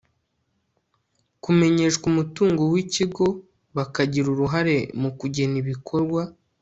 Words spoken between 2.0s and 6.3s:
umutungo w'ikigo, bakagira uruhare mu kugena ibikorwa